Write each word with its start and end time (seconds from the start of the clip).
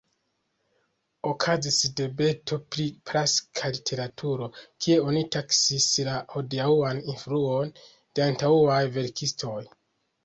Okazis 1.31 1.75
debato 1.99 2.57
pri 2.75 2.85
klasika 3.09 3.71
literaturo, 3.75 4.47
kie 4.85 4.97
oni 5.11 5.23
taksis 5.37 5.91
la 6.11 6.17
hodiaŭan 6.35 7.05
influon 7.15 7.75
de 7.91 8.27
antaŭaj 8.31 8.83
verkistoj. 8.99 9.57